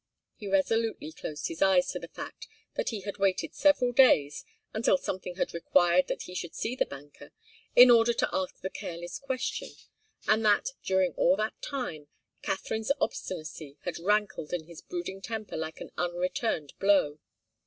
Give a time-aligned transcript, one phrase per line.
[0.35, 4.43] He resolutely closed his eyes to the fact that he had waited several days,
[4.73, 7.33] until something had required that he should see the banker,
[7.75, 9.69] in order to ask the careless question,
[10.27, 12.07] and that, during all that time,
[12.41, 17.19] Katharine's obstinacy had rankled in his brooding temper like an unreturned blow.